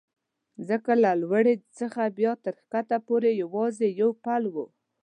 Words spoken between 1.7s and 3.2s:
څخه بیا تر کښته